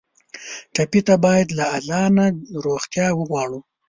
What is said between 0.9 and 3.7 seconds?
ته باید له الله نه روغتیا وغواړو.